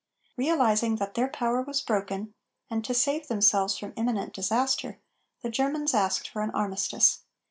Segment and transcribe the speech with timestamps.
[0.35, 2.33] Realizing that their power was broken
[2.71, 4.97] and to save themselves from imminent disaster,
[5.43, 7.19] the Germans asked for an armistice.